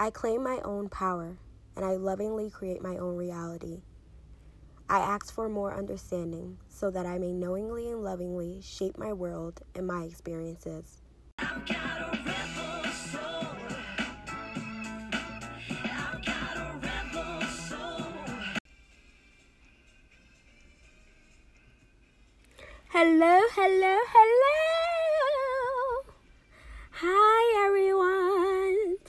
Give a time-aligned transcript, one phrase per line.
[0.00, 1.38] I claim my own power
[1.74, 3.82] and I lovingly create my own reality.
[4.88, 9.60] I ask for more understanding so that I may knowingly and lovingly shape my world
[9.74, 11.02] and my experiences.
[22.90, 24.54] Hello, hello, hello.
[26.92, 27.27] Hi.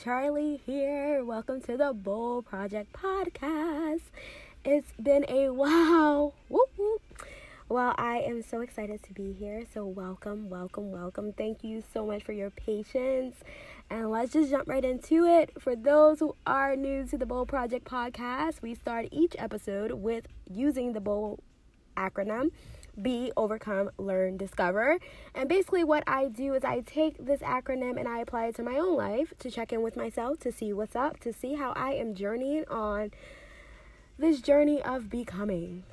[0.02, 1.26] Charlie here.
[1.26, 3.99] Welcome to the Bold Project Podcast.
[4.63, 6.34] It's been a while.
[6.48, 7.02] Whoop, whoop.
[7.67, 9.63] Well, I am so excited to be here.
[9.73, 11.34] So, welcome, welcome, welcome.
[11.34, 13.35] Thank you so much for your patience.
[13.90, 15.62] And let's just jump right into it.
[15.62, 20.27] For those who are new to the Bold Project Podcast, we start each episode with
[20.49, 21.41] using the Bold
[21.98, 22.52] acronym
[23.02, 24.99] be, overcome, learn, discover.
[25.35, 28.63] And basically, what I do is I take this acronym and I apply it to
[28.63, 31.73] my own life to check in with myself, to see what's up, to see how
[31.76, 33.12] I am journeying on
[34.17, 35.84] this journey of becoming.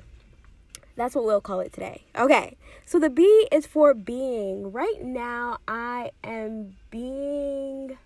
[0.95, 2.03] That's what we'll call it today.
[2.17, 4.71] Okay, so the B is for being.
[4.71, 7.97] Right now, I am being.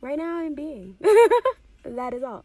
[0.00, 0.96] Right now, I'm being.
[1.84, 2.44] that is all.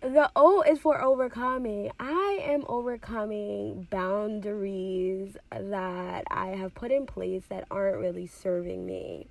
[0.00, 1.90] The O is for overcoming.
[1.98, 9.26] I am overcoming boundaries that I have put in place that aren't really serving me.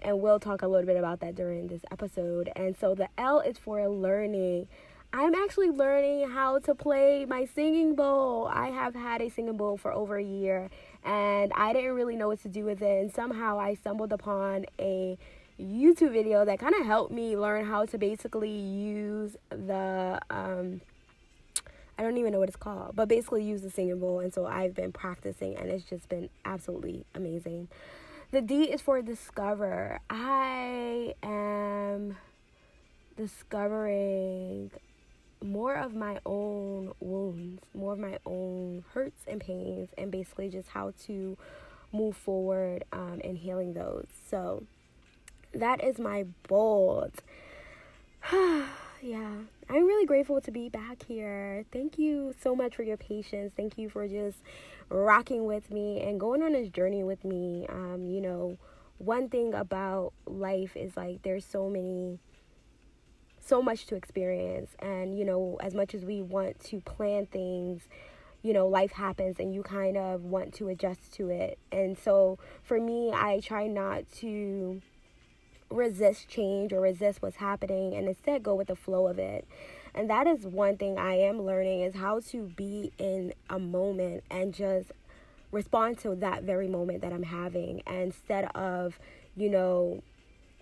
[0.00, 2.50] And we'll talk a little bit about that during this episode.
[2.54, 4.68] And so the L is for learning.
[5.12, 8.48] I'm actually learning how to play my singing bowl.
[8.52, 10.70] I have had a singing bowl for over a year
[11.02, 13.00] and I didn't really know what to do with it.
[13.00, 15.18] And somehow I stumbled upon a
[15.60, 20.80] YouTube video that kind of helped me learn how to basically use the um
[21.98, 24.46] I don't even know what it's called, but basically use the singing bowl and so
[24.46, 27.68] I've been practicing and it's just been absolutely amazing.
[28.30, 30.00] The D is for discover.
[30.10, 32.16] I am
[33.16, 34.70] discovering
[35.42, 40.68] more of my own wounds, more of my own hurts and pains, and basically just
[40.68, 41.36] how to
[41.92, 44.06] move forward um, in healing those.
[44.28, 44.64] So,
[45.54, 47.12] that is my bold.
[48.32, 49.32] yeah,
[49.68, 51.64] I'm really grateful to be back here.
[51.72, 53.52] Thank you so much for your patience.
[53.56, 54.38] Thank you for just
[54.88, 57.66] rocking with me and going on this journey with me.
[57.68, 58.58] Um, you know,
[58.98, 62.18] one thing about life is like there's so many
[63.40, 67.88] so much to experience and you know as much as we want to plan things
[68.42, 72.38] you know life happens and you kind of want to adjust to it and so
[72.62, 74.82] for me i try not to
[75.70, 79.46] resist change or resist what's happening and instead go with the flow of it.
[79.94, 84.24] And that is one thing I am learning is how to be in a moment
[84.30, 84.92] and just
[85.50, 88.98] respond to that very moment that I'm having instead of,
[89.36, 90.02] you know,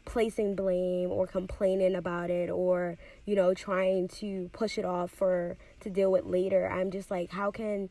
[0.05, 5.57] placing blame or complaining about it or, you know, trying to push it off for
[5.81, 6.69] to deal with later.
[6.69, 7.91] I'm just like how can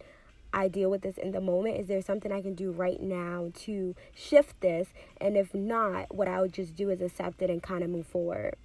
[0.56, 1.78] I deal with this in the moment?
[1.78, 4.88] Is there something I can do right now to shift this?
[5.20, 8.08] And if not, what I would just do is accept it and kind of move
[8.08, 8.56] forward.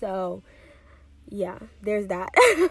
[0.00, 0.42] So,
[1.28, 2.30] yeah, there's that.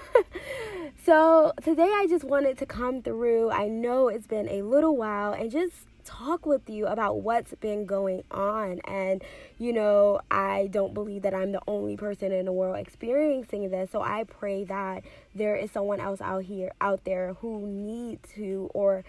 [1.06, 3.52] so, today I just wanted to come through.
[3.52, 7.86] I know it's been a little while and just talk with you about what's been
[7.86, 8.80] going on.
[8.86, 9.24] And,
[9.58, 13.92] you know, I don't believe that I'm the only person in the world experiencing this.
[13.92, 15.04] So I pray that
[15.36, 19.04] there is someone else out here, out there who needs to, or,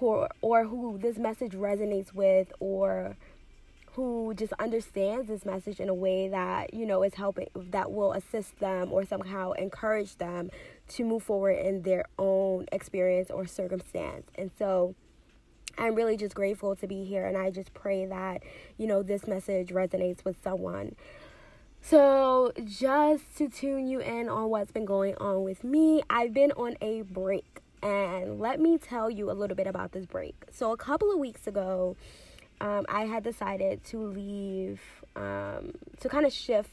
[0.00, 3.16] or, or who this message resonates with, or
[3.92, 8.12] who just understands this message in a way that you know is helping that will
[8.12, 10.50] assist them or somehow encourage them
[10.86, 14.94] to move forward in their own experience or circumstance and so
[15.78, 18.42] I'm really just grateful to be here and I just pray that,
[18.78, 20.96] you know, this message resonates with someone.
[21.82, 26.50] So, just to tune you in on what's been going on with me, I've been
[26.52, 27.60] on a break.
[27.82, 30.34] And let me tell you a little bit about this break.
[30.50, 31.94] So, a couple of weeks ago,
[32.60, 34.80] um, I had decided to leave,
[35.14, 36.70] um, to kind of shift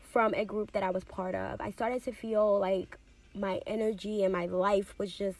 [0.00, 1.60] from a group that I was part of.
[1.62, 2.98] I started to feel like
[3.34, 5.38] my energy and my life was just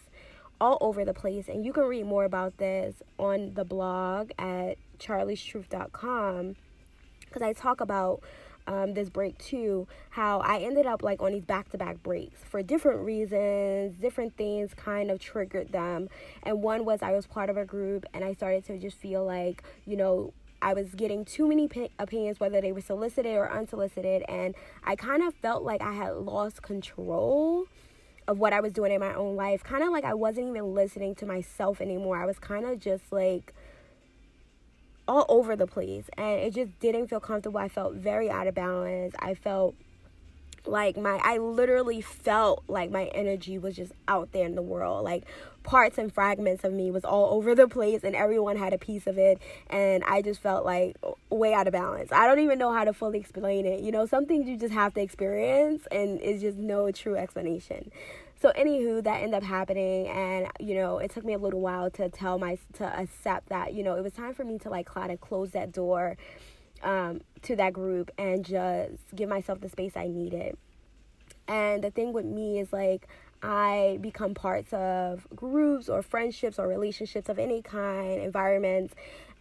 [0.64, 1.48] all over the place.
[1.48, 6.56] And you can read more about this on the blog at charliestruth.com
[7.20, 8.22] because I talk about
[8.66, 12.40] um, this break too, how I ended up like on these back to back breaks
[12.44, 16.08] for different reasons, different things kind of triggered them.
[16.44, 19.22] And one was I was part of a group and I started to just feel
[19.22, 20.32] like, you know,
[20.62, 24.96] I was getting too many p- opinions, whether they were solicited or unsolicited, and I
[24.96, 27.66] kind of felt like I had lost control
[28.26, 29.62] of what I was doing in my own life.
[29.62, 32.16] Kind of like I wasn't even listening to myself anymore.
[32.16, 33.54] I was kind of just like
[35.06, 37.58] all over the place and it just didn't feel comfortable.
[37.58, 39.14] I felt very out of balance.
[39.18, 39.74] I felt
[40.66, 45.04] like my I literally felt like my energy was just out there in the world.
[45.04, 45.24] Like
[45.64, 49.06] parts and fragments of me was all over the place and everyone had a piece
[49.06, 50.96] of it and I just felt like
[51.30, 52.12] way out of balance.
[52.12, 53.80] I don't even know how to fully explain it.
[53.80, 57.90] You know, some things you just have to experience and it's just no true explanation.
[58.40, 61.88] So anywho, that ended up happening, and you know, it took me a little while
[61.92, 64.84] to tell my to accept that you know it was time for me to like
[64.84, 66.18] kind of close that door
[66.82, 70.58] um, to that group and just give myself the space I needed.
[71.48, 73.08] And the thing with me is like
[73.44, 78.94] I become parts of groups or friendships or relationships of any kind, environments.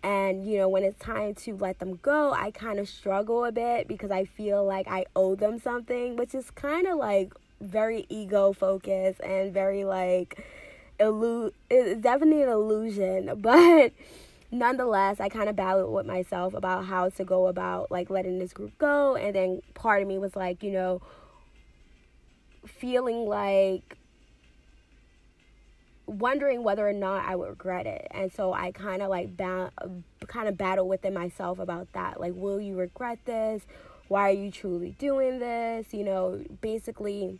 [0.03, 3.53] And, you know, when it's time to let them go, I kind of struggle a
[3.53, 8.05] bit because I feel like I owe them something, which is kind of like very
[8.09, 10.43] ego focused and very like
[10.99, 13.93] illu- it's definitely an illusion but
[14.51, 18.53] nonetheless i kind of battled with myself about how to go about like letting this
[18.53, 21.01] group go and then part of me was like you know
[22.65, 23.97] feeling like
[26.05, 28.07] wondering whether or not I would regret it.
[28.11, 29.71] And so I kind of like ba-
[30.27, 32.19] kind of battle within myself about that.
[32.19, 33.63] Like will you regret this?
[34.07, 35.93] Why are you truly doing this?
[35.93, 37.39] You know, basically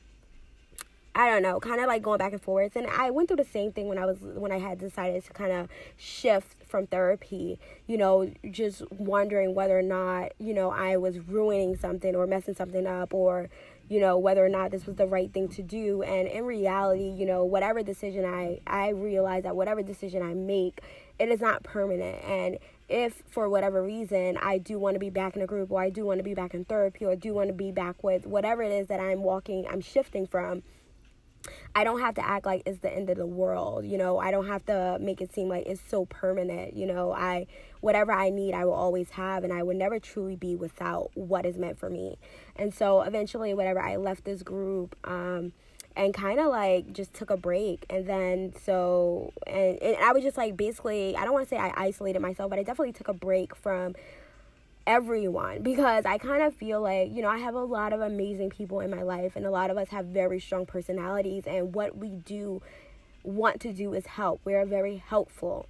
[1.16, 2.76] I don't know, kind of like going back and forth.
[2.76, 5.34] And I went through the same thing when I was when I had decided to
[5.34, 7.60] kind of shift from therapy.
[7.86, 12.56] You know, just wondering whether or not you know I was ruining something or messing
[12.56, 13.50] something up, or
[13.90, 16.02] you know whether or not this was the right thing to do.
[16.04, 20.82] And in reality, you know, whatever decision I I realize that whatever decision I make,
[21.20, 22.24] it is not permanent.
[22.24, 22.60] And
[22.90, 25.90] if for whatever reason I do want to be back in a group or I
[25.90, 28.62] do want to be back in therapy or do want to be back with whatever
[28.62, 30.64] it is that I'm walking, I'm shifting from
[31.76, 33.86] I don't have to act like it's the end of the world.
[33.86, 36.76] You know, I don't have to make it seem like it's so permanent.
[36.76, 37.48] You know, I
[37.82, 41.46] whatever I need, I will always have, and I would never truly be without what
[41.46, 42.18] is meant for me.
[42.56, 45.52] And so eventually, whatever I left this group, um,
[45.96, 50.24] and kind of like just took a break, and then so and, and I was
[50.24, 53.10] just like basically, I don't want to say I isolated myself, but I definitely took
[53.10, 53.96] a break from
[54.86, 58.50] everyone because I kind of feel like, you know, I have a lot of amazing
[58.50, 61.98] people in my life and a lot of us have very strong personalities and what
[61.98, 62.62] we do
[63.24, 64.42] want to do is help.
[64.44, 65.68] We're very helpful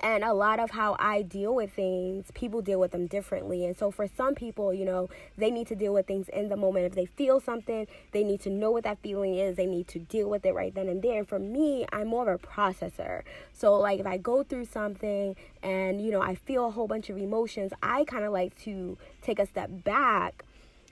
[0.00, 3.64] and a lot of how I deal with things, people deal with them differently.
[3.64, 6.56] And so for some people, you know, they need to deal with things in the
[6.56, 6.86] moment.
[6.86, 9.56] If they feel something, they need to know what that feeling is.
[9.56, 11.18] They need to deal with it right then and there.
[11.18, 13.22] And for me, I'm more of a processor.
[13.52, 17.10] So like if I go through something and, you know, I feel a whole bunch
[17.10, 20.44] of emotions, I kind of like to take a step back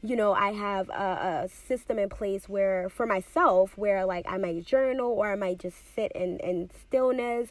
[0.02, 4.36] you know, I have a, a, system in place where, for myself, where like I
[4.36, 7.48] might journal or I might just sit in, in stillness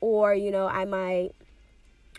[0.00, 1.30] or you know i might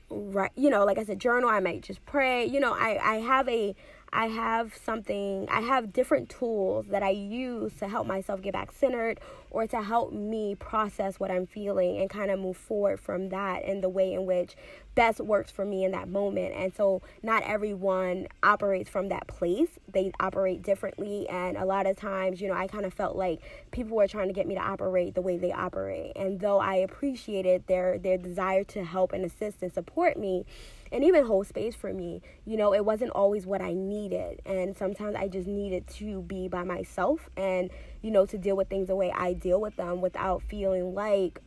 [0.10, 2.46] write you know like i said journal i might just pray.
[2.46, 3.76] You know i i have a
[4.12, 8.72] I have something, I have different tools that I use to help myself get back
[8.72, 9.20] centered
[9.52, 13.64] or to help me process what I'm feeling and kind of move forward from that
[13.66, 14.56] in the way in which
[14.96, 16.54] best works for me in that moment.
[16.56, 21.28] And so, not everyone operates from that place, they operate differently.
[21.30, 23.42] And a lot of times, you know, I kind of felt like
[23.72, 26.14] people were trying to get me to operate the way they operate.
[26.16, 30.46] And though I appreciated their, their desire to help and assist and support me,
[30.92, 32.22] and even hold space for me.
[32.46, 34.42] You know, it wasn't always what I needed.
[34.46, 37.70] And sometimes I just needed to be by myself and,
[38.02, 41.42] you know, to deal with things the way I deal with them without feeling like,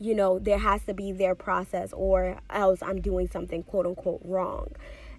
[0.00, 4.20] you know, there has to be their process or else I'm doing something quote unquote
[4.24, 4.72] wrong.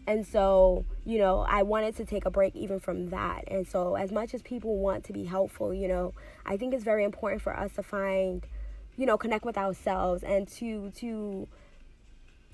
[0.07, 3.43] And so, you know, I wanted to take a break even from that.
[3.48, 6.13] And so, as much as people want to be helpful, you know,
[6.45, 8.43] I think it's very important for us to find,
[8.98, 11.48] you know, connect with ourselves and to to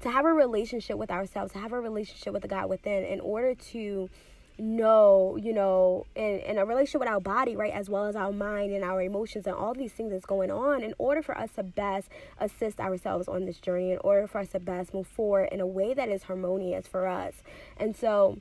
[0.02, 3.20] to have a relationship with ourselves, to have a relationship with the God within in
[3.20, 4.10] order to
[4.58, 8.32] know, you know, in, in a relationship with our body, right, as well as our
[8.32, 11.52] mind and our emotions and all these things that's going on, in order for us
[11.56, 12.10] to best
[12.40, 15.68] assist ourselves on this journey, in order for us to best move forward in a
[15.68, 17.34] way that is harmonious for us.
[17.78, 18.38] And so,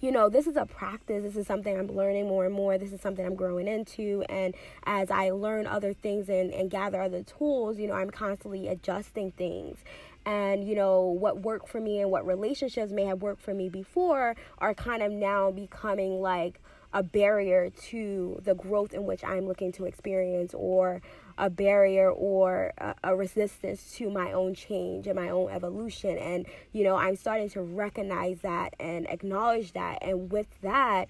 [0.00, 1.22] you know, this is a practice.
[1.22, 2.76] This is something I'm learning more and more.
[2.76, 4.24] This is something I'm growing into.
[4.28, 4.54] And
[4.84, 9.32] as I learn other things and, and gather other tools, you know, I'm constantly adjusting
[9.32, 9.78] things
[10.26, 13.68] and you know what worked for me and what relationships may have worked for me
[13.68, 16.60] before are kind of now becoming like
[16.92, 21.00] a barrier to the growth in which I'm looking to experience or
[21.38, 26.16] a barrier or a, a, resistance to my own change and my own evolution.
[26.16, 29.98] And you know I'm starting to recognize that and acknowledge that.
[30.02, 31.08] And with that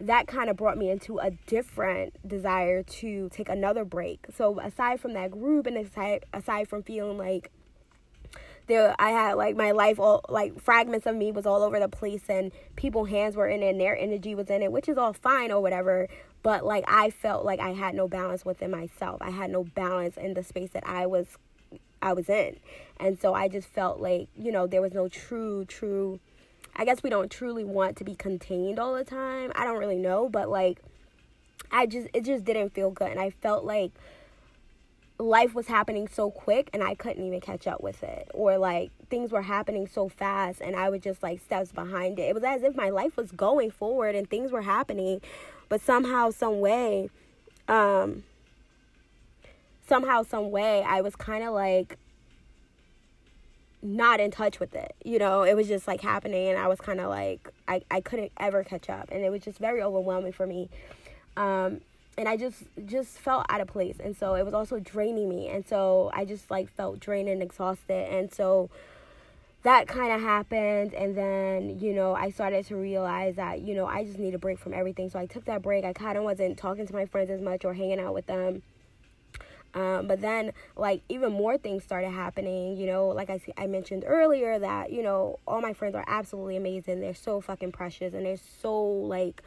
[0.00, 4.26] that kind of brought me into a different desire to take another break.
[4.32, 7.50] So aside from that group and aside aside from feeling like
[8.68, 11.88] there I had like my life all like fragments of me was all over the
[11.88, 14.96] place and people hands were in it and their energy was in it, which is
[14.96, 16.08] all fine or whatever.
[16.42, 19.20] But like I felt like I had no balance within myself.
[19.20, 21.26] I had no balance in the space that I was
[22.00, 22.58] I was in.
[23.00, 26.20] And so I just felt like, you know, there was no true, true
[26.76, 29.50] I guess we don't truly want to be contained all the time.
[29.56, 30.80] I don't really know, but like
[31.72, 33.92] I just it just didn't feel good and I felt like
[35.18, 38.30] life was happening so quick and I couldn't even catch up with it.
[38.32, 42.22] Or like things were happening so fast and I was just like steps behind it.
[42.22, 45.20] It was as if my life was going forward and things were happening,
[45.68, 47.10] but somehow, some way,
[47.66, 48.22] um,
[49.88, 51.98] somehow, some way, I was kind of like
[53.82, 54.94] not in touch with it.
[55.04, 58.00] You know, it was just like happening and I was kind of like I, I
[58.00, 60.68] couldn't ever catch up and it was just very overwhelming for me.
[61.36, 61.80] Um,
[62.18, 63.96] and I just just felt out of place.
[64.02, 65.48] And so it was also draining me.
[65.48, 68.12] And so I just like felt drained and exhausted.
[68.12, 68.68] And so
[69.62, 70.94] that kind of happened.
[70.94, 74.38] And then you know I started to realize that you know I just need a
[74.38, 75.08] break from everything.
[75.10, 75.84] So I took that break.
[75.84, 78.62] I kind of wasn't talking to my friends as much or hanging out with them.
[79.74, 82.76] Um, but then like even more things started happening.
[82.76, 86.56] You know like I, I mentioned earlier that you know all my friends are absolutely
[86.56, 87.00] amazing.
[87.00, 88.12] They're so fucking precious.
[88.12, 89.42] And they're so like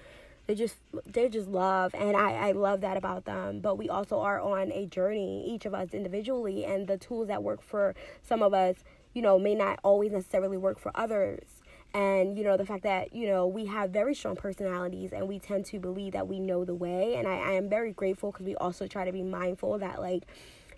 [0.51, 3.61] they just they just love and I, I love that about them.
[3.61, 7.41] But we also are on a journey each of us individually and the tools that
[7.41, 8.75] work for some of us
[9.13, 11.61] you know may not always necessarily work for others.
[11.93, 15.39] And you know the fact that you know we have very strong personalities and we
[15.39, 17.15] tend to believe that we know the way.
[17.15, 20.23] And i, I am very grateful because we also try to be mindful that like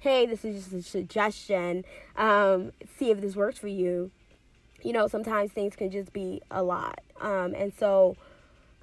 [0.02, 1.84] hey this is just a suggestion.
[2.16, 4.12] Um, see if this works for you.
[4.84, 7.02] You know sometimes things can just be a lot.
[7.20, 8.18] Um, and so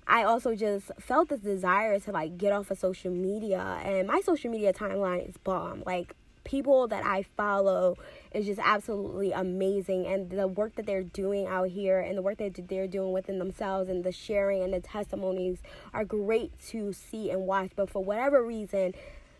[0.06, 4.20] I also just felt this desire to like get off of social media and my
[4.20, 5.82] social media timeline is bomb.
[5.86, 6.14] Like
[6.44, 7.96] people that I follow
[8.32, 12.38] is just absolutely amazing and the work that they're doing out here and the work
[12.38, 15.58] that they're doing within themselves and the sharing and the testimonies
[15.92, 18.94] are great to see and watch but for whatever reason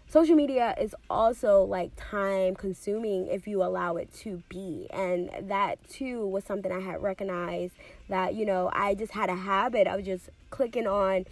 [0.09, 5.79] social media is also like time consuming if you allow it to be and that
[5.89, 7.75] too was something i had recognized
[8.11, 11.25] that you know i just had a habit of just clicking on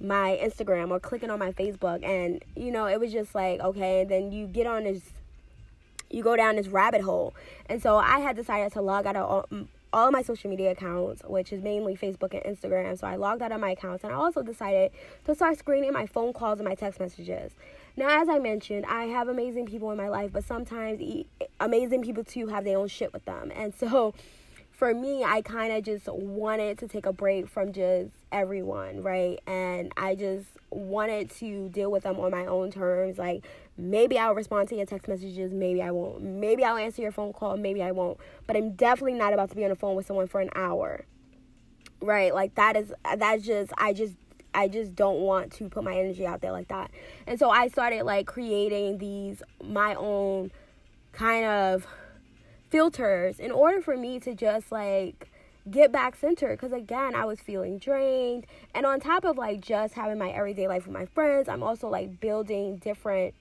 [0.00, 4.04] my instagram or clicking on my facebook and you know it was just like okay
[4.04, 5.02] then you get on this
[6.10, 7.34] you go down this rabbit hole
[7.66, 10.70] and so i had decided to log out of all, all of my social media
[10.70, 12.98] accounts, which is mainly Facebook and Instagram.
[12.98, 14.90] So I logged out of my accounts and I also decided
[15.26, 17.52] to start screening my phone calls and my text messages.
[17.96, 21.02] Now, as I mentioned, I have amazing people in my life, but sometimes
[21.60, 23.52] amazing people too have their own shit with them.
[23.54, 24.14] And so
[24.72, 29.38] for me, I kind of just wanted to take a break from just everyone, right?
[29.46, 33.18] And I just wanted to deal with them on my own terms.
[33.18, 33.44] Like,
[33.76, 36.22] maybe I'll respond to your text messages, maybe I won't.
[36.22, 38.18] Maybe I'll answer your phone call, maybe I won't.
[38.46, 41.04] But I'm definitely not about to be on the phone with someone for an hour.
[42.00, 42.34] Right?
[42.34, 44.14] Like that is that's just I just
[44.54, 46.90] I just don't want to put my energy out there like that.
[47.26, 50.50] And so I started like creating these my own
[51.12, 51.86] kind of
[52.72, 55.30] filters in order for me to just like
[55.70, 56.58] get back centered.
[56.58, 58.46] Because again i was feeling drained.
[58.74, 61.88] And on top of like just having my everyday life with my friends i'm also
[61.88, 63.34] like building different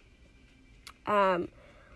[1.07, 1.47] um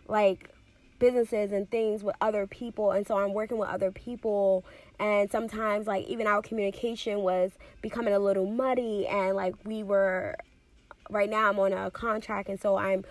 [0.07, 0.49] like
[0.97, 2.91] businesses and things with other people.
[2.93, 4.63] And so i'm working with other people.
[4.97, 7.51] And sometimes like even our communication was
[7.81, 9.07] becoming a little muddy.
[9.07, 10.35] And like we were
[11.09, 12.47] right now i'm on a contract.
[12.47, 13.03] And so i'm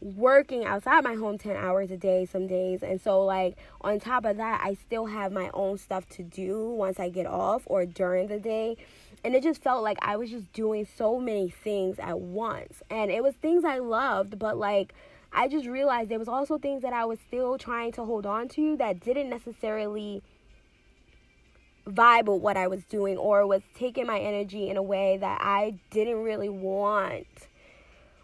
[0.00, 2.82] working outside my home 10 hours a day some days.
[2.82, 6.70] And so like on top of that i still have my own stuff to do
[6.70, 8.76] once i get off or during the day.
[9.22, 12.82] And it just felt like i was just doing so many things at once.
[12.90, 14.94] And it was things i loved but like
[15.32, 18.48] i just realized there was also things that i was still trying to hold on
[18.48, 20.22] to that didn't necessarily
[21.86, 25.40] vibe with what I was doing or was taking my energy in a way that
[25.42, 27.26] I didn't really want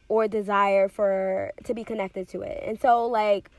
[0.08, 2.62] or desire for to be connected to it.
[2.64, 3.50] And so like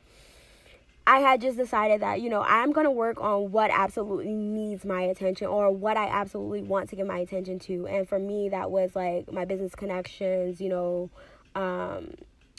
[1.05, 4.83] I had just decided that, you know, I'm going to work on what absolutely needs
[4.83, 7.87] my attention or what I absolutely want to give my attention to.
[7.87, 11.09] And for me that was like my business connections, you know,
[11.55, 12.11] um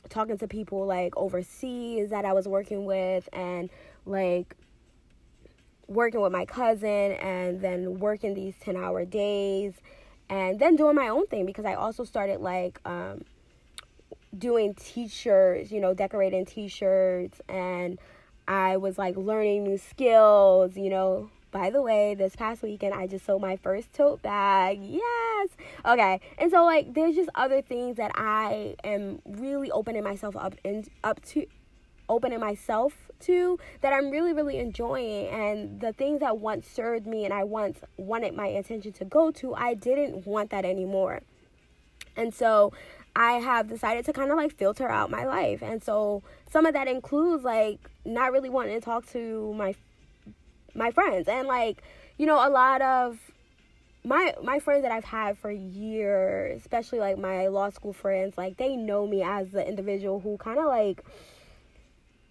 [0.09, 3.69] talking to people like overseas that I was working with and
[4.07, 4.57] like
[5.87, 9.75] working with my cousin and then working these 10 hour days
[10.29, 13.25] and then doing my own thing because I also started like um,
[14.37, 17.99] doing t-shirts, you know, decorating t-shirts and
[18.47, 21.31] I was like learning new skills, you know.
[21.51, 24.81] By the way, this past weekend I just sold my first tote bag.
[24.83, 25.49] Yes.
[25.85, 26.21] Okay.
[26.37, 30.89] And so like there's just other things that I am really opening myself up and
[31.03, 31.47] up to
[32.09, 35.29] opening myself to that I'm really, really enjoying.
[35.29, 39.31] And the things that once served me and I once wanted my attention to go
[39.33, 41.23] to, I didn't want that anymore.
[42.17, 42.73] And so
[43.19, 45.61] I have decided to kind of like filter out my life.
[45.61, 49.75] And so some of that includes like not really wanting to talk to my
[50.73, 51.83] my friends and like
[52.19, 53.19] you know a lot of
[54.05, 58.57] my my friends that I've had for years, especially like my law school friends, like
[58.57, 61.05] they know me as the individual who kind of like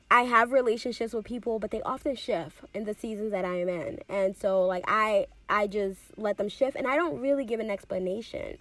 [0.10, 3.68] I have relationships with people, but they often shift in the seasons that I am
[3.68, 4.00] in.
[4.08, 7.70] And so like I I just let them shift and I don't really give an
[7.70, 8.60] explanation.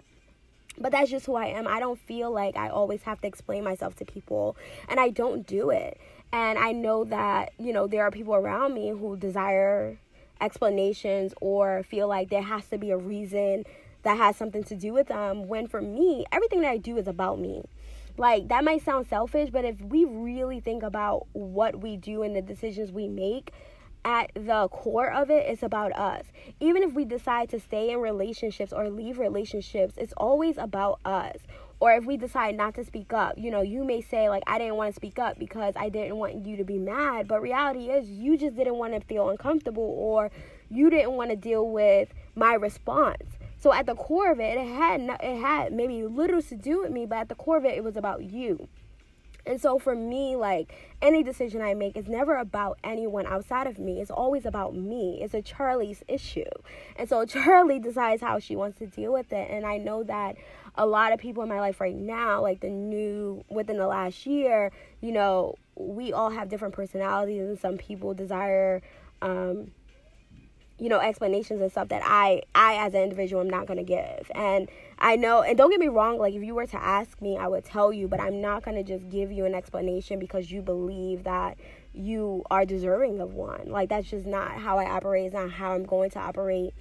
[0.79, 1.67] But that's just who I am.
[1.67, 4.55] I don't feel like I always have to explain myself to people
[4.87, 5.99] and I don't do it.
[6.31, 9.97] And I know that, you know, there are people around me who desire
[10.41, 13.65] explanations or feel like there has to be a reason
[14.03, 17.07] that has something to do with them when for me everything that i do is
[17.07, 17.63] about me
[18.17, 22.35] like that might sound selfish but if we really think about what we do and
[22.35, 23.51] the decisions we make
[24.05, 26.25] at the core of it it's about us.
[26.59, 31.37] Even if we decide to stay in relationships or leave relationships it's always about us.
[31.79, 34.57] Or if we decide not to speak up you know you may say like i
[34.57, 37.27] didn't want to speak up because i didn't want you to be mad.
[37.27, 40.31] But reality is you just didn't want to feel uncomfortable or
[40.69, 43.23] you didn't want to deal with my response.
[43.59, 46.91] So at the core of it it had it had maybe little to do with
[46.91, 48.67] me but at the core of it it was about you
[49.47, 53.79] and so for me, like any decision I make is never about anyone outside of
[53.79, 54.01] me.
[54.01, 55.19] It's always about me.
[55.21, 56.43] It's a Charlie's issue.
[56.95, 59.49] And so Charlie decides how she wants to deal with it.
[59.49, 60.35] And I know that
[60.75, 64.25] a lot of people in my life right now, like the new within the last
[64.25, 68.81] year, you know, we all have different personalities and some people desire
[69.21, 69.71] um
[70.79, 73.83] you know explanations and stuff that I I as an individual am not going to
[73.83, 74.31] give.
[74.35, 77.37] And I know and don't get me wrong, like if you were to ask me,
[77.37, 80.51] I would tell you, but I'm not going to just give you an explanation because
[80.51, 81.57] you believe that
[81.93, 83.69] you are deserving of one.
[83.69, 85.25] Like that's just not how I operate.
[85.25, 86.73] It's not how I'm going to operate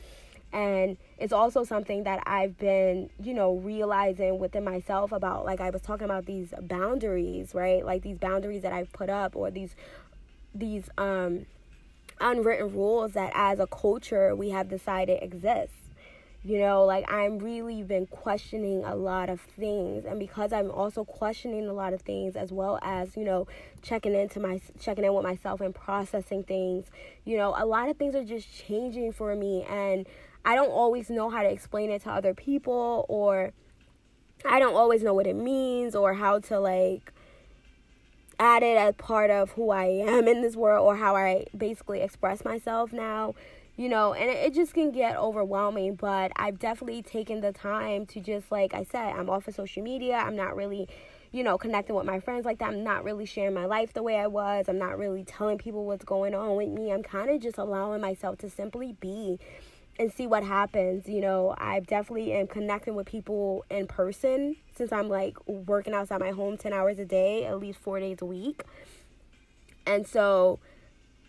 [0.52, 5.70] and it's also something that I've been, you know, realizing within myself about like I
[5.70, 7.84] was talking about these boundaries, right?
[7.84, 9.74] Like these boundaries that I've put up or these
[10.54, 11.46] these um
[12.20, 15.74] unwritten rules that as a culture we have decided exist.
[16.46, 20.04] You know, like I'm really been questioning a lot of things.
[20.04, 23.48] And because I'm also questioning a lot of things as well as, you know,
[23.82, 26.86] checking into my checking in with myself and processing things,
[27.24, 29.64] you know, a lot of things are just changing for me.
[29.68, 30.06] And
[30.44, 33.50] I don't always know how to explain it to other people or
[34.44, 37.12] I don't always know what it means or how to like
[38.38, 42.02] add it as part of who I am in this world or how I basically
[42.02, 43.34] express myself now,
[43.76, 45.96] you know, and it, just can get overwhelming.
[45.96, 49.82] But I've definitely taken the time to just, like I said, I'm off of social
[49.82, 50.16] media.
[50.16, 50.88] I'm not really,
[51.30, 52.68] you know, connecting with my friends like that.
[52.70, 54.66] I'm not really sharing my life the way I was.
[54.68, 56.90] I'm not really telling people what's going on with me.
[56.90, 59.38] I'm kind of just allowing myself to simply be
[59.98, 61.08] and see what happens.
[61.08, 66.20] You know, I definitely am connecting with people in person since I'm like working outside
[66.20, 68.62] my home 10 hours a day, at least four days a week.
[69.86, 70.58] And so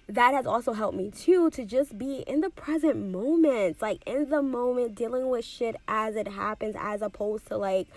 [0.09, 4.29] that has also helped me too to just be in the present moment, like in
[4.29, 7.87] the moment, dealing with shit as it happens, as opposed to like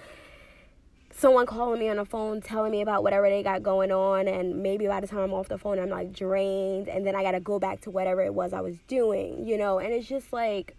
[1.12, 4.62] someone calling me on the phone telling me about whatever they got going on and
[4.62, 7.33] maybe by the time I'm off the phone I'm like drained and then I got
[7.33, 10.33] to go back to whatever it was I was doing, you know, and it's just
[10.33, 10.75] like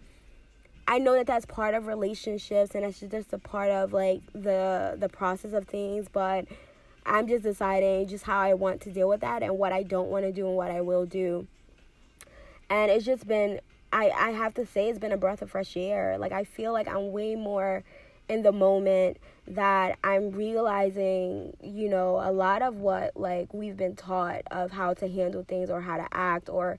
[0.88, 4.96] I know that that's part of relationships and that's just a part of like the
[4.98, 6.46] the process of things, but
[7.04, 10.08] I'm just deciding just how I want to deal with that and what I don't
[10.08, 11.46] want to do and what I will do.
[12.70, 13.60] And it's just been
[13.92, 16.16] I I have to say it's been a breath of fresh air.
[16.18, 17.84] Like I feel like I'm way more
[18.28, 23.96] in the moment that I'm realizing, you know, a lot of what like we've been
[23.96, 26.78] taught of how to handle things or how to act or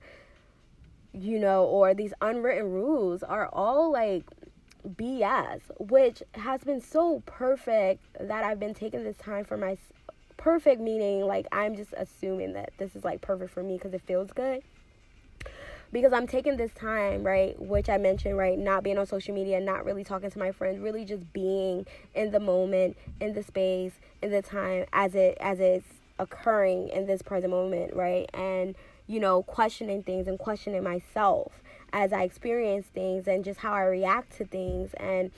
[1.12, 4.24] you know, or these unwritten rules are all like
[4.86, 9.78] BS, which has been so perfect that I've been taking this time for my
[10.36, 14.02] perfect meaning like I'm just assuming that this is like perfect for me because it
[14.02, 14.62] feels good
[15.94, 19.60] because I'm taking this time, right, which I mentioned, right, not being on social media,
[19.60, 23.92] not really talking to my friends, really just being in the moment, in the space,
[24.20, 25.86] in the time as it as it's
[26.18, 28.28] occurring in this present moment, right?
[28.34, 28.74] And
[29.06, 31.52] you know, questioning things and questioning myself
[31.92, 35.30] as I experience things and just how I react to things and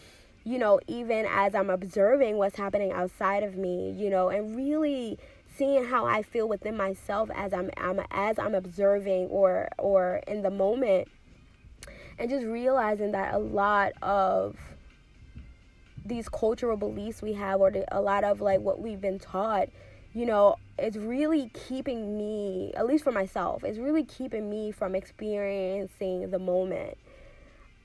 [0.46, 5.18] you know, even as I'm observing what's happening outside of me, you know, and really
[5.56, 10.42] seeing how I feel within myself as I'm, I'm as I'm observing or or in
[10.42, 11.08] the moment
[12.16, 14.56] and just realizing that a lot of
[16.04, 19.68] these cultural beliefs we have or a lot of like what we've been taught
[20.14, 24.94] you know, it's really keeping me, at least for myself, it's really keeping me from
[24.94, 26.96] experiencing the moment.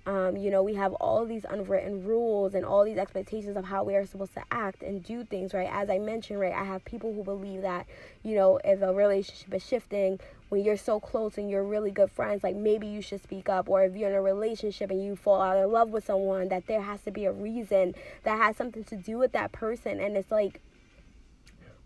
[0.06, 3.84] Um, you know, we have all these unwritten rules and all these expectations of how
[3.84, 5.70] we are supposed to act and do things, right?
[5.72, 7.86] As I mentioned, right, I have people who believe that,
[8.24, 12.12] you know, if a relationship is shifting, when you're so close and you're really good
[12.12, 13.70] friends, like maybe you should speak up.
[13.70, 16.66] Or if you're in a relationship and you fall out of love with someone, that
[16.66, 20.00] there has to be a reason that has something to do with that person.
[20.00, 20.62] And it's like,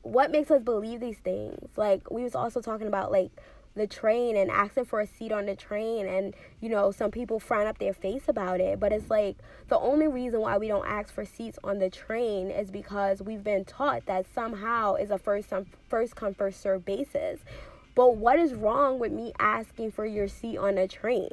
[0.03, 1.67] what makes us believe these things?
[1.75, 3.31] Like, we was also talking about, like,
[3.75, 7.39] the train and asking for a seat on the train and you know some people
[7.39, 8.79] frown up their face about it.
[8.79, 12.49] But it's like the only reason why we don't ask for seats on the train
[12.49, 16.85] is because we've been taught that somehow is a first come first come first serve
[16.85, 17.41] basis.
[17.95, 21.29] But what is wrong with me asking for your seat on a train?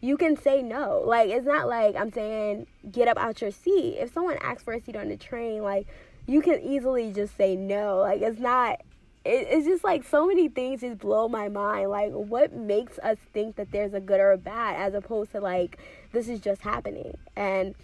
[0.00, 1.02] You can say no.
[1.06, 3.98] Like it's not like i'm saying get up out your seat.
[3.98, 5.86] If someone asks for a seat on the train like
[6.26, 7.98] you can easily just say no.
[7.98, 8.80] Like it's not
[9.24, 11.90] it, it's just like so many things just blow my mind.
[11.90, 15.40] Like, what makes us think that there's a good or a bad as opposed to
[15.40, 15.78] like
[16.12, 17.16] this is just happening?
[17.36, 17.74] And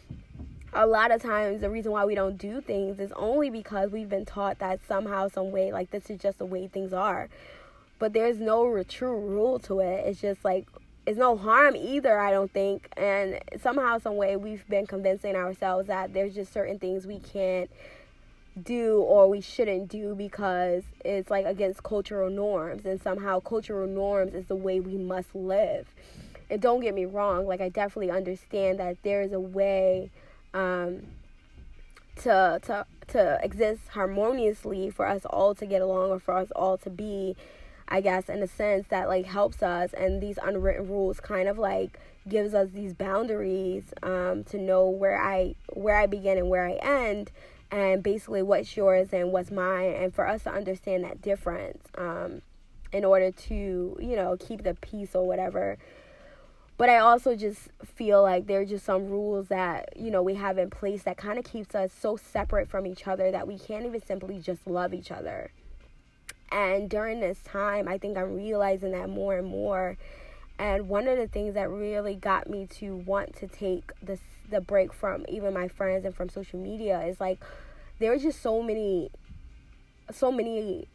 [0.72, 4.08] a lot of times, the reason why we don't do things is only because we've
[4.08, 7.28] been taught that somehow, some way, like this is just the way things are.
[7.98, 10.06] But there's no true rule to it.
[10.06, 10.66] It's just like
[11.06, 12.90] it's no harm either, I don't think.
[12.96, 17.70] And somehow, some way, we've been convincing ourselves that there's just certain things we can't
[18.64, 22.84] do or we shouldn't do because it's like against cultural norms.
[22.84, 25.86] And somehow cultural norms is the way we must live.
[26.50, 30.10] And don't get me wrong like i definitely understand that there is a way
[30.54, 31.02] um,
[32.16, 36.76] to to to exist harmoniously for us all to get along or for us all
[36.78, 37.36] to be
[37.88, 39.92] i guess in a sense that like helps us.
[39.92, 45.22] And these unwritten rules kind of like gives us these boundaries um, to know where
[45.22, 47.30] i where i begin and where i end
[47.70, 52.42] and basically what's yours and what's mine and for us to understand that difference um,
[52.92, 55.76] in order to you know keep the peace or whatever.
[56.76, 60.34] But i also just feel like there are just some rules that you know we
[60.34, 63.58] have in place that kind of keeps us so separate from each other that we
[63.58, 65.50] can't even simply just love each other.
[66.50, 69.98] And during this time i think i'm realizing that more and more.
[70.60, 74.18] And one of the things that really got me to want to take this
[74.50, 77.00] the break from even my friends and from social media.
[77.02, 77.40] Is like
[77.98, 79.10] there are just so many
[80.10, 80.88] so many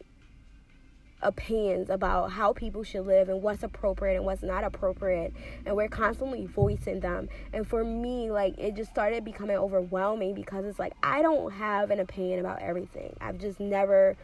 [1.23, 5.33] opinions about how people should live and what's appropriate and what's not appropriate.
[5.65, 7.29] And we're constantly voicing them.
[7.53, 11.91] And for me like it just started becoming overwhelming because it's like I don't have
[11.91, 13.15] an opinion about everything.
[13.21, 14.15] I've just never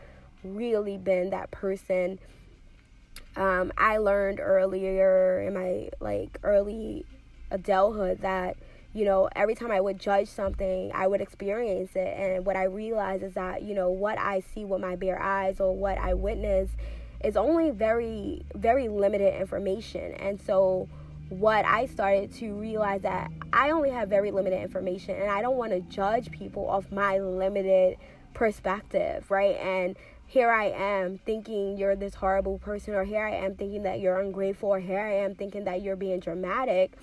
[0.44, 2.20] really been that person.
[3.36, 7.06] Um, I learned earlier in my like early
[7.52, 8.58] adulthood that
[8.94, 12.14] you know, every time I would judge something, I would experience it.
[12.18, 15.60] And what I realized is that, you know, what I see with my bare eyes
[15.60, 16.70] or what I witness
[17.24, 20.14] is only very, very limited information.
[20.16, 20.88] And so,
[21.30, 25.58] what I started to realize that I only have very limited information and I don't
[25.58, 27.98] want to judge people off my limited
[28.34, 29.56] perspective, right?
[29.58, 34.00] And here I am thinking you're this horrible person, or here I am thinking that
[34.00, 36.94] you're ungrateful, or here I am thinking that you're being dramatic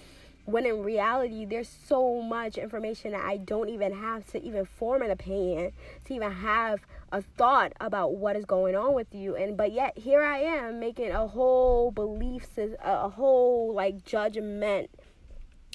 [0.46, 5.02] when in reality there's so much information that I don't even have to even form
[5.02, 5.72] an opinion
[6.04, 6.80] to even have
[7.12, 9.34] a thought about what is going on with you.
[9.34, 14.90] And but yet here I am making a whole belief a whole like judgment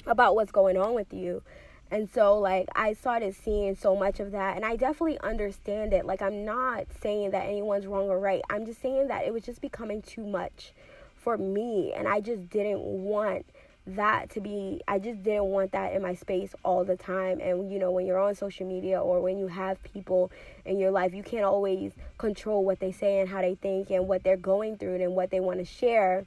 [0.06, 1.42] about what's going on with you.
[1.90, 6.06] And so like I started seeing so much of that and I definitely understand it.
[6.06, 8.40] Like I'm not saying that anyone's wrong or right.
[8.48, 10.72] I'm just saying that it was just becoming too much
[11.14, 13.44] for me and I just didn't want
[13.86, 17.40] that to be I just didn't want that in my space all the time.
[17.40, 20.30] And you know when you're on social media or when you have people
[20.64, 24.06] in your life you can't always control what they say and how they think and
[24.06, 26.24] what they're going through and what they want to share.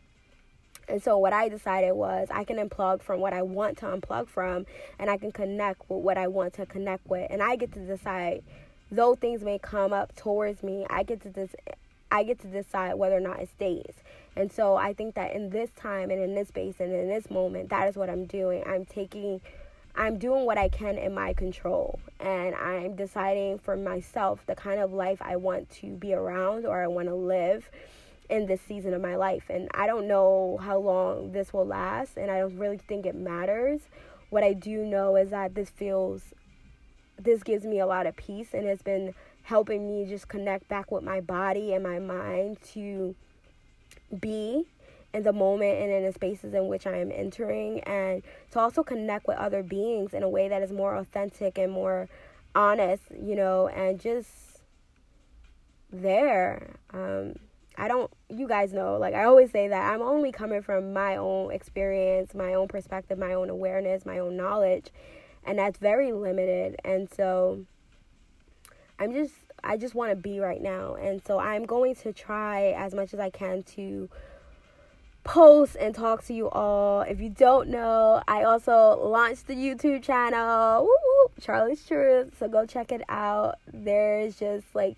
[0.88, 4.28] And so what I decided was I can unplug from what I want to unplug
[4.28, 4.66] from
[5.00, 7.28] and I can connect with what I want to connect with.
[7.32, 8.44] And I get to decide
[8.92, 11.56] though things may come up towards me I get to des-
[12.16, 13.96] I get to decide whether or not it stays
[14.36, 17.30] and so I think that in this time and in this space and in this
[17.30, 18.64] moment, that is what I'm doing.
[18.66, 19.40] I'm taking,
[19.96, 22.00] I'm doing what I can in my control.
[22.20, 26.84] And I'm deciding for myself the kind of life I want to be around or
[26.84, 27.70] I want to live
[28.30, 29.46] in this season of my life.
[29.50, 33.16] And I don't know how long this will last, and I don't really think it
[33.16, 33.82] matters.
[34.32, 36.34] What I do know is that this feels,
[37.18, 39.14] this gives me a lot of peace and it's been
[39.46, 43.16] helping me just connect back with my body and my mind to
[44.20, 44.66] be
[45.14, 48.84] in the moment and in the spaces in which I am entering, and to also
[48.84, 52.10] connect with other beings in a way that is more authentic and more
[52.54, 54.30] honest, you know, and just
[55.92, 56.76] there.
[56.92, 57.36] Um,
[57.78, 61.18] I don't, you guys know, like I always say that I'm only coming from my
[61.18, 64.92] own experience, my own perspective, my own awareness, my own knowledge,
[65.46, 66.78] and that's very limited.
[66.84, 67.66] And so
[69.00, 70.96] I'm just, I just want to be right now.
[70.96, 74.10] And so I'm going to try as much as I can to
[75.24, 77.02] post and talk to you all.
[77.02, 82.38] If you don't know, I also launched the YouTube channel, Woo-woo, Charlie's Truth.
[82.40, 83.56] So go check it out.
[83.74, 84.96] There's just like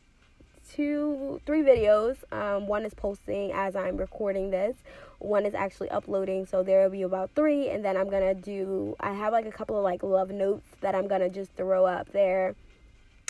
[0.69, 2.17] two, three videos.
[2.31, 4.75] Um, one is posting as I'm recording this.
[5.19, 7.69] One is actually uploading, so there will be about three.
[7.69, 8.95] And then I'm gonna do.
[8.99, 12.11] I have like a couple of like love notes that I'm gonna just throw up
[12.11, 12.53] there.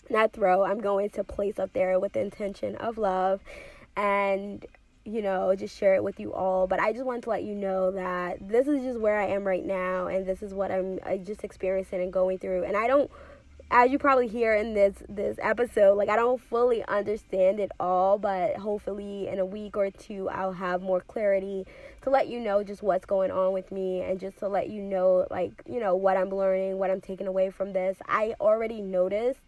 [0.10, 0.64] Not throw.
[0.64, 3.42] I'm going to place up there with the intention of love,
[3.96, 4.66] and
[5.04, 6.68] you know, just share it with you all.
[6.68, 9.46] But I just want to let you know that this is just where I am
[9.46, 12.64] right now, and this is what I'm uh, just experiencing and going through.
[12.64, 13.10] And I don't
[13.70, 18.18] as you probably hear in this this episode like i don't fully understand it all
[18.18, 21.66] but hopefully in a week or two i'll have more clarity
[22.02, 24.82] to let you know just what's going on with me and just to let you
[24.82, 28.82] know like you know what i'm learning what i'm taking away from this i already
[28.82, 29.42] noticed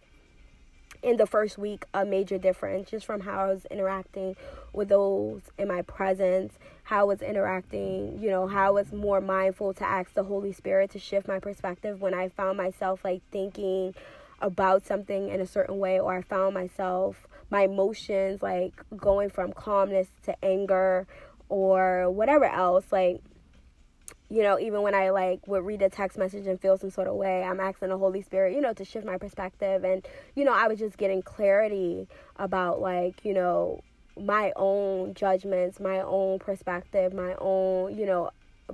[1.01, 4.35] in the first week a major difference just from how I was interacting
[4.73, 9.21] with those in my presence, how I was interacting, you know, how I was more
[9.21, 13.21] mindful to ask the Holy Spirit to shift my perspective when I found myself like
[13.31, 13.95] thinking
[14.41, 19.53] about something in a certain way or I found myself my emotions like going from
[19.53, 21.07] calmness to anger
[21.49, 23.21] or whatever else like
[24.29, 27.07] you know, even when I like would read a text message and feel some sort
[27.07, 29.83] of way, I'm asking the Holy Spirit, you know, to shift my perspective.
[29.83, 33.81] And, you know, I was just getting clarity about like, you know,
[34.19, 38.29] my own judgments, my own perspective, my own, you know,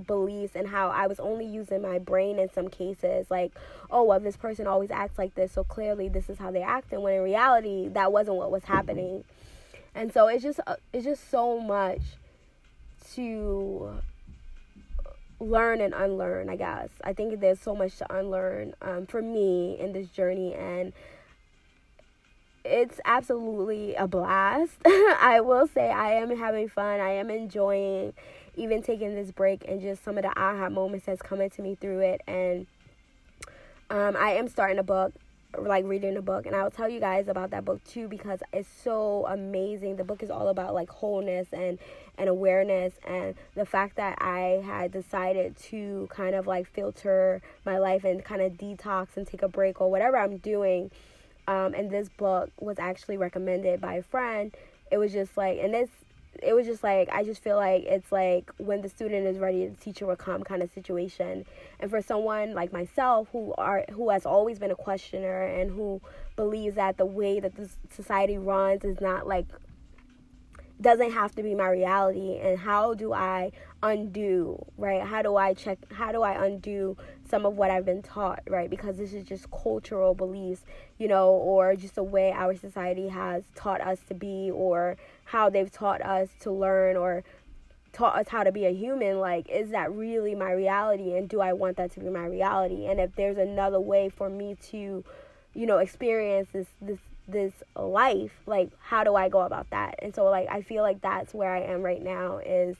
[0.06, 3.30] beliefs and how I was only using my brain in some cases.
[3.30, 3.52] Like,
[3.90, 6.92] oh, well, this person always acts like this, so clearly this is how they act.
[6.92, 9.24] And when in reality, that wasn't what was happening.
[9.94, 12.02] And so it's just, uh, it's just so much
[13.14, 14.02] to
[15.40, 16.88] learn and unlearn, I guess.
[17.04, 20.92] I think there's so much to unlearn um, for me in this journey, and
[22.64, 24.74] it's absolutely a blast.
[24.86, 27.00] I will say I am having fun.
[27.00, 28.12] I am enjoying
[28.56, 31.74] even taking this break and just some of the aha moments that's coming to me
[31.74, 32.22] through it.
[32.26, 32.66] And
[33.90, 35.12] um, I am starting a book
[35.60, 38.68] like reading a book and I'll tell you guys about that book too because it's
[38.68, 39.96] so amazing.
[39.96, 41.78] The book is all about like wholeness and
[42.18, 47.78] and awareness and the fact that I had decided to kind of like filter my
[47.78, 50.90] life and kind of detox and take a break or whatever I'm doing.
[51.48, 54.54] Um, and this book was actually recommended by a friend.
[54.90, 55.90] It was just like and this
[56.42, 59.66] it was just like I just feel like it's like when the student is ready,
[59.66, 61.44] the teacher will come kind of situation.
[61.80, 66.00] And for someone like myself who are who has always been a questioner and who
[66.36, 69.46] believes that the way that this society runs is not like
[70.80, 73.50] doesn't have to be my reality and how do I
[73.82, 75.02] undo, right?
[75.02, 76.96] How do I check how do I undo
[77.28, 78.68] some of what I've been taught, right?
[78.68, 80.62] Because this is just cultural beliefs,
[80.98, 84.96] you know, or just the way our society has taught us to be or
[85.26, 87.24] how they've taught us to learn or
[87.92, 91.40] taught us how to be a human like is that really my reality and do
[91.40, 92.86] I want that to be my reality?
[92.86, 95.04] And if there's another way for me to
[95.54, 99.98] you know experience this this this life like how do I go about that?
[100.00, 102.76] And so like I feel like that's where I am right now is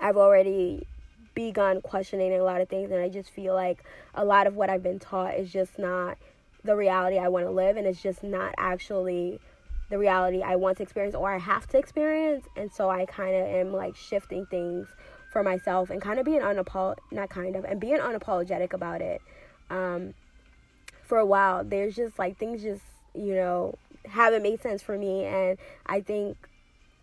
[0.00, 0.86] I've already
[1.34, 4.70] begun questioning a lot of things and I just feel like a lot of what
[4.70, 6.18] I've been taught is just not
[6.64, 9.38] the reality I want to live and it's just not actually
[9.90, 12.46] the reality I want to experience or I have to experience.
[12.56, 14.88] And so I kind of am like shifting things
[15.32, 19.20] for myself and kind of being unapol not kind of and being unapologetic about it.
[19.70, 20.14] Um,
[21.02, 22.82] for a while, there's just like things just
[23.14, 23.74] you know
[24.04, 26.36] haven't made sense for me, and I think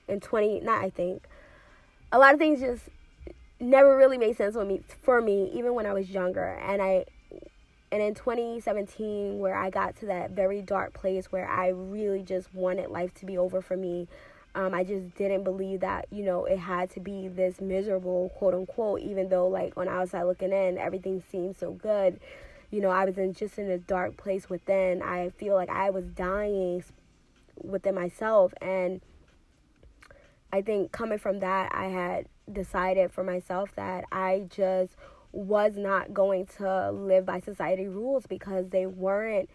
[0.08, 1.24] in 20 not I think
[2.12, 2.84] a lot of things just
[3.60, 7.06] never really made sense for me for me even when I was younger, and I
[7.96, 12.54] and in 2017, where I got to that very dark place where I really just
[12.54, 14.10] wanted life to be over for me,
[14.54, 18.54] um, I just didn't believe that, you know, it had to be this miserable, quote
[18.54, 22.20] unquote, even though, like, on outside looking in, everything seemed so good.
[22.70, 25.02] You know, I was in just in a dark place within.
[25.02, 26.84] I feel like I was dying
[27.56, 28.54] within myself.
[28.62, 29.00] And
[30.52, 34.98] I think coming from that, I had decided for myself that I just
[35.36, 39.50] was not going to live by society rules because they weren't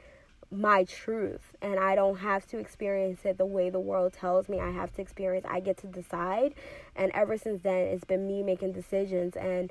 [0.52, 4.60] my truth and I don't have to experience it the way the world tells me
[4.60, 5.46] I have to experience.
[5.48, 6.54] I get to decide.
[6.96, 9.70] And ever since then, it's been me making decisions and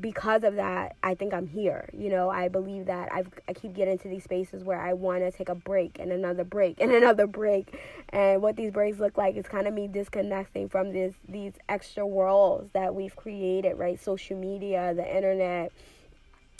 [0.00, 1.88] because of that, I think I'm here.
[1.92, 5.20] You know, I believe that I've, I keep getting to these spaces where I want
[5.20, 7.78] to take a break and another break and another break.
[8.10, 12.06] And what these breaks look like is kind of me disconnecting from this these extra
[12.06, 14.00] worlds that we've created, right?
[14.00, 15.72] Social media, the internet,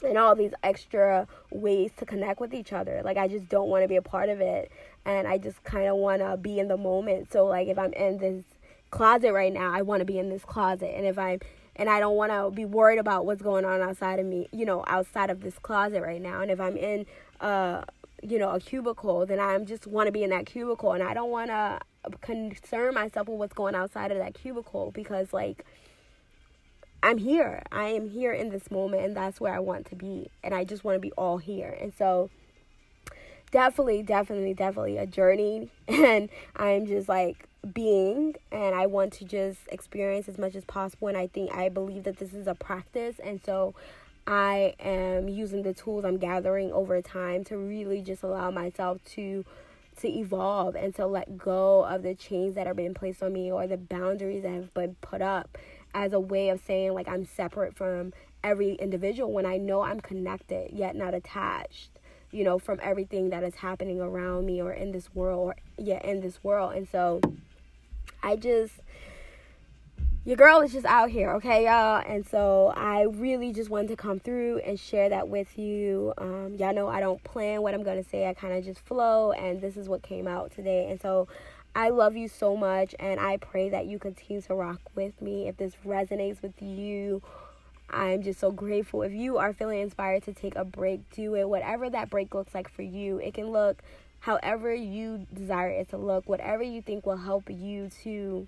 [0.05, 3.03] and all these extra ways to connect with each other.
[3.05, 4.71] Like I just don't want to be a part of it,
[5.05, 7.33] and I just kind of want to be in the moment.
[7.33, 8.45] So like if I'm in this
[8.91, 11.41] closet right now, I want to be in this closet, and if I'm
[11.79, 14.67] and I don't want to be worried about what's going on outside of me, you
[14.67, 16.41] know, outside of this closet right now.
[16.43, 17.07] And if I'm in,
[17.41, 17.85] uh,
[18.23, 21.15] you know, a cubicle, then I just want to be in that cubicle, and I
[21.15, 21.79] don't want to
[22.21, 25.65] concern myself with what's going outside of that cubicle because, like,
[27.01, 27.63] I'm here.
[27.71, 30.65] I am here in this moment, and that's where I want to be, and I
[30.65, 31.77] just want to be all here.
[31.81, 32.29] And so,
[33.51, 39.59] definitely, definitely, definitely a journey, and I'm just like being and I want to just
[39.69, 41.09] experience as much as possible.
[41.09, 43.17] And I think I believe that this is a practice.
[43.23, 43.75] And so
[44.27, 49.45] I am using the tools I'm gathering over time to really just allow myself to
[50.01, 53.51] to evolve and to let go of the chains that are being placed on me
[53.51, 55.59] or the boundaries that have been put up
[55.93, 58.13] as a way of saying like I'm separate from
[58.45, 61.98] every individual when I know I'm connected yet not attached
[62.31, 66.01] you know from everything that is happening around me or in this world or yeah,
[66.07, 67.21] in this world and so
[68.23, 68.75] I just
[70.29, 72.03] your girl is just out here, okay, y'all?
[72.07, 76.13] And so I really just wanted to come through and share that with you.
[76.19, 78.81] Um, y'all know I don't plan what I'm going to say, I kind of just
[78.81, 80.91] flow, and this is what came out today.
[80.91, 81.29] And so
[81.75, 85.49] I love you so much, and I pray that you continue to rock with me.
[85.49, 87.23] If this resonates with you,
[87.91, 89.03] I'm just so grateful.
[89.03, 91.49] If you are feeling inspired to take a break, do it.
[91.49, 93.83] Whatever that break looks like for you, it can look
[94.21, 98.47] however you desire it to look, whatever you think will help you to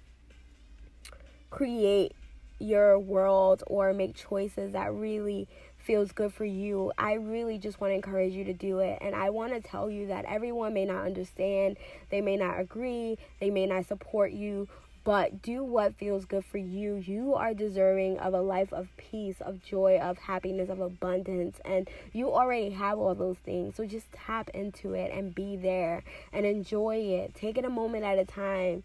[1.50, 2.12] create
[2.59, 5.48] your world or make choices that really
[5.79, 6.92] feels good for you.
[6.98, 8.98] I really just want to encourage you to do it.
[9.00, 11.79] And I want to tell you that everyone may not understand,
[12.11, 14.68] they may not agree, they may not support you,
[15.04, 16.96] but do what feels good for you.
[16.96, 21.88] You are deserving of a life of peace, of joy, of happiness, of abundance, and
[22.12, 23.76] you already have all those things.
[23.76, 27.34] So just tap into it and be there and enjoy it.
[27.34, 28.82] Take it a moment at a time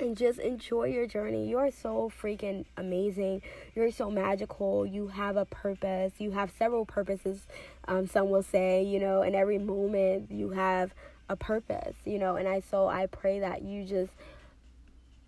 [0.00, 1.48] and just enjoy your journey.
[1.48, 3.42] You are so freaking amazing.
[3.74, 4.86] You're so magical.
[4.86, 6.12] You have a purpose.
[6.18, 7.46] You have several purposes,
[7.86, 10.92] um, some will say, you know, in every moment you have
[11.28, 14.10] a purpose, you know, and I so I pray that you just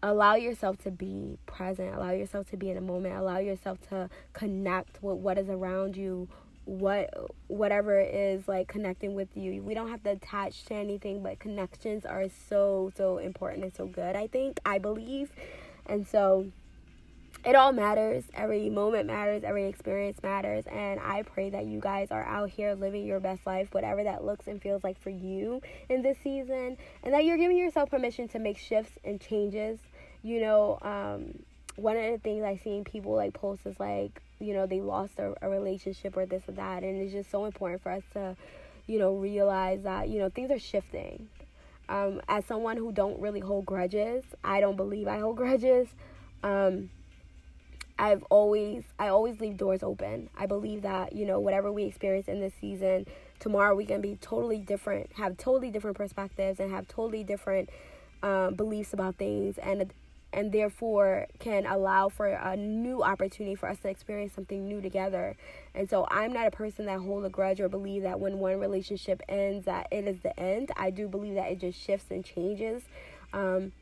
[0.03, 4.09] allow yourself to be present allow yourself to be in a moment allow yourself to
[4.33, 6.29] connect with what is around you
[6.65, 7.13] what
[7.49, 9.61] whatever is like connecting with you.
[9.63, 13.87] We don't have to attach to anything but connections are so so important and so
[13.87, 15.33] good i think i believe.
[15.87, 16.47] And so
[17.45, 18.25] it all matters.
[18.35, 19.43] Every moment matters.
[19.45, 20.65] Every experience matters.
[20.67, 24.25] And i pray that you guys are out here living your best life whatever that
[24.25, 28.29] looks and feels like for you in this season and that you're giving yourself permission
[28.29, 29.81] to make shifts and changes
[30.23, 31.43] you know, um,
[31.77, 35.19] one of the things I seen people like post is like, you know, they lost
[35.19, 38.37] a, a relationship or this or that, and it's just so important for us to,
[38.87, 41.29] you know, realize that you know things are shifting.
[41.89, 45.89] Um, as someone who don't really hold grudges, I don't believe I hold grudges.
[46.43, 46.91] Um,
[47.99, 50.31] I've always I always leave doors open.
[50.37, 53.07] I believe that you know whatever we experience in this season,
[53.39, 57.69] tomorrow we can be totally different, have totally different perspectives, and have totally different
[58.23, 59.93] um, beliefs about things, and
[60.33, 65.37] and therefore can allow for a new opportunity for us to experience something new together.
[65.75, 68.61] And so I'm not a person that hold a grudge or believe that when one
[68.61, 70.71] relationship ends that it is the end.
[70.77, 72.83] I do believe that it just shifts and changes.
[73.33, 73.73] Um,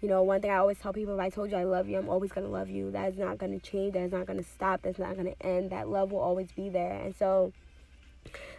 [0.00, 1.98] you know, one thing I always tell people if I told you I love you,
[1.98, 2.90] I'm always going to love you.
[2.90, 3.94] That is not going to change.
[3.94, 4.82] That is not going to stop.
[4.82, 5.70] That's not going to end.
[5.70, 6.92] That love will always be there.
[6.92, 7.52] And so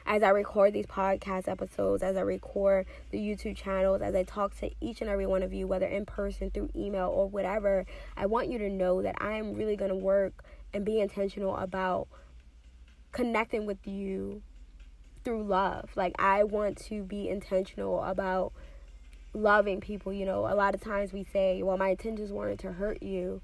[0.05, 4.55] as I record these podcast episodes, as I record the YouTube channels, as I talk
[4.59, 8.27] to each and every one of you, whether in person, through email, or whatever, I
[8.27, 12.07] want you to know that I am really going to work and be intentional about
[13.11, 14.41] connecting with you
[15.23, 15.89] through love.
[15.95, 18.53] Like, I want to be intentional about
[19.33, 20.13] loving people.
[20.13, 23.41] You know, a lot of times we say, well, my intentions weren't to hurt you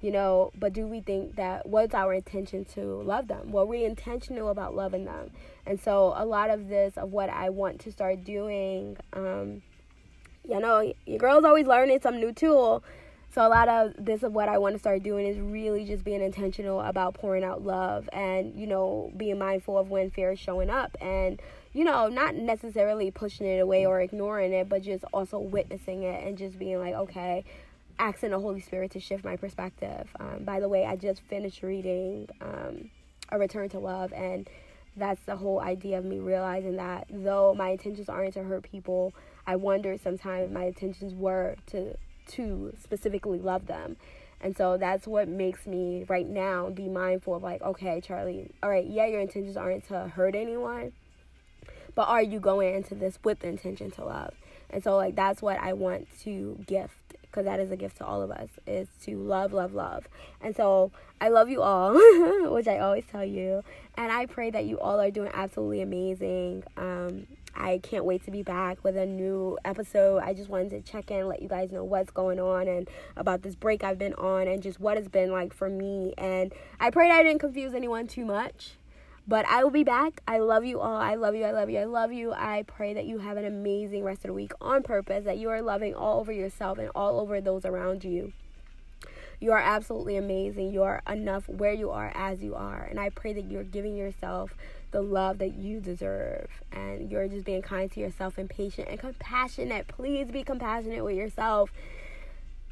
[0.00, 3.50] you know but do we think that what's our intention to love them?
[3.50, 5.30] We're intentional about loving them.
[5.66, 9.62] And so a lot of this of what i want to start doing um
[10.48, 12.82] you know your girl's always learning some new tool.
[13.30, 16.02] So a lot of this of what i want to start doing is really just
[16.04, 20.38] being intentional about pouring out love and you know being mindful of when fear is
[20.38, 21.40] showing up and
[21.72, 26.26] you know not necessarily pushing it away or ignoring it but just also witnessing it
[26.26, 27.44] and just being like okay
[27.98, 30.08] asking the Holy Spirit to shift my perspective.
[30.20, 32.90] Um, by the way, I just finished reading um,
[33.30, 34.48] A Return to Love, and
[34.96, 39.14] that's the whole idea of me realizing that though my intentions aren't to hurt people,
[39.46, 41.96] I wonder sometimes if my intentions were to
[42.32, 43.96] to specifically love them.
[44.40, 48.68] And so that's what makes me right now be mindful of like, okay, Charlie, all
[48.68, 50.92] right, yeah, your intentions aren't to hurt anyone,
[51.94, 54.34] but are you going into this with the intention to love?
[54.70, 58.04] And so like that's what I want to gift because that is a gift to
[58.04, 60.08] all of us is to love love love.
[60.40, 61.94] And so i love you all
[62.52, 63.62] which i always tell you.
[63.96, 66.64] And i pray that you all are doing absolutely amazing.
[66.76, 70.18] Um, i can't wait to be back with a new episode.
[70.18, 73.42] I just wanted to check in let you guys know what's going on and about
[73.42, 76.14] this break i've been on and just what it's been like for me.
[76.18, 78.78] And i pray i didn't confuse anyone too much
[79.28, 80.22] but I will be back.
[80.26, 80.96] I love you all.
[80.96, 81.44] I love you.
[81.44, 81.78] I love you.
[81.78, 82.32] I love you.
[82.32, 85.50] I pray that you have an amazing rest of the week on purpose, that you
[85.50, 88.32] are loving all over yourself and all over those around you.
[89.38, 90.72] You are absolutely amazing.
[90.72, 92.82] You are enough where you are as you are.
[92.82, 94.54] And I pray that you're giving yourself
[94.92, 96.48] the love that you deserve.
[96.72, 99.88] And you're just being kind to yourself and patient and compassionate.
[99.88, 101.70] Please be compassionate with yourself.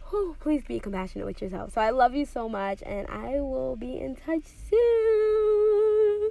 [0.08, 1.74] Whew, please be compassionate with yourself.
[1.74, 2.82] So I love you so much.
[2.84, 6.30] And I will be in touch soon.